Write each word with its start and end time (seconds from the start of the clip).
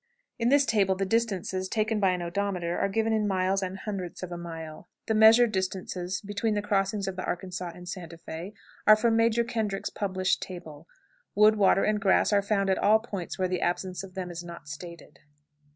_[In 0.39 0.49
this 0.49 0.65
table 0.65 0.95
the 0.95 1.05
distances, 1.05 1.69
taken 1.69 1.99
by 1.99 2.09
an 2.09 2.23
odometer, 2.23 2.75
are 2.79 2.89
given 2.89 3.13
in 3.13 3.27
miles 3.27 3.61
and 3.61 3.77
hundredths 3.77 4.23
of 4.23 4.31
a 4.31 4.35
mile. 4.35 4.89
The 5.05 5.13
measured 5.13 5.51
distances 5.51 6.21
between 6.21 6.55
the 6.55 6.63
crossing 6.63 7.03
of 7.07 7.15
the 7.17 7.23
Arkansas 7.23 7.71
and 7.75 7.87
Santa 7.87 8.17
Fé 8.17 8.53
are 8.87 8.95
from 8.95 9.15
Major 9.15 9.43
Kendrick's 9.43 9.91
published 9.91 10.41
table. 10.41 10.87
Wood, 11.35 11.55
water, 11.55 11.83
and 11.83 12.01
grass 12.01 12.33
are 12.33 12.41
found 12.41 12.67
at 12.71 12.79
all 12.79 12.97
points 12.97 13.37
where 13.37 13.47
the 13.47 13.61
absence 13.61 14.03
of 14.03 14.15
them 14.15 14.31
is 14.31 14.43
not 14.43 14.67
stated. 14.67 15.19